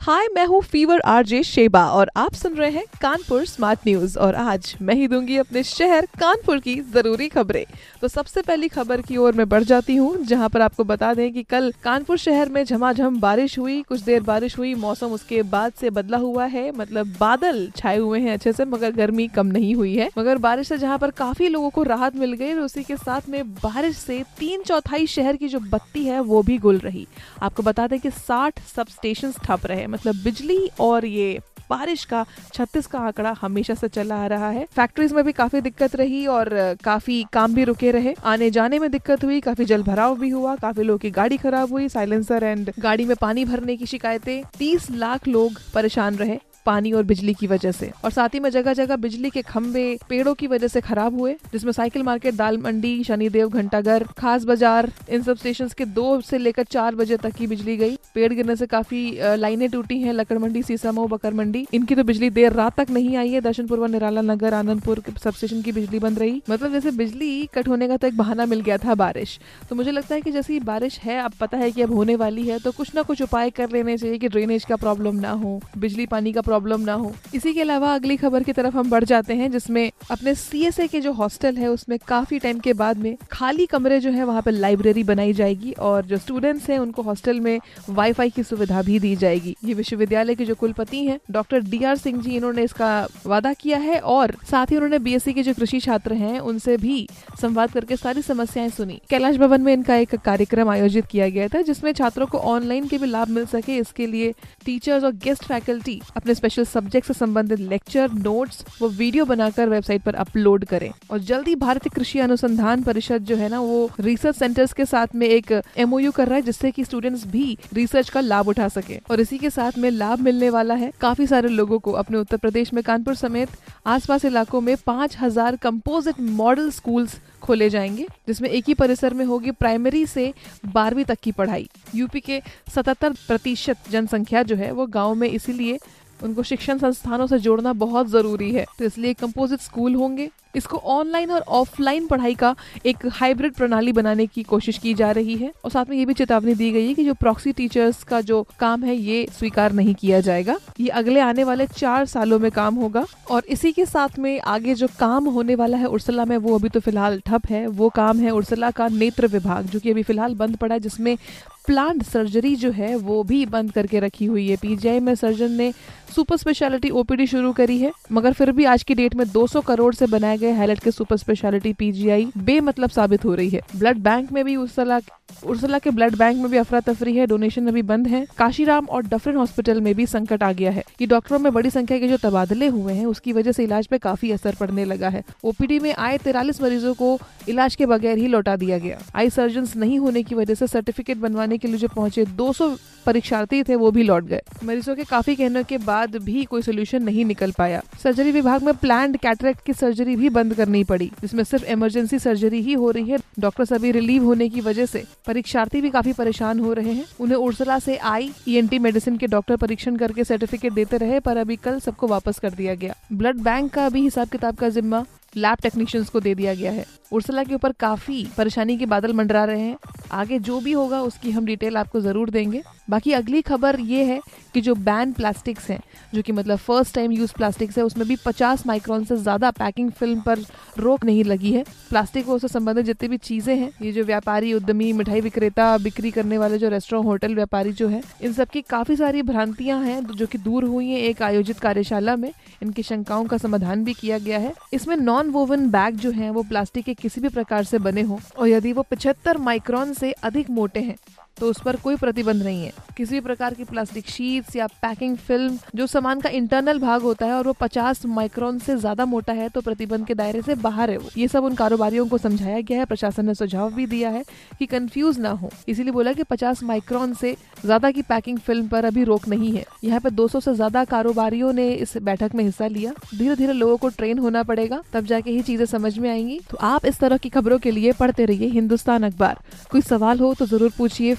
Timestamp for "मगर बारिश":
20.18-20.68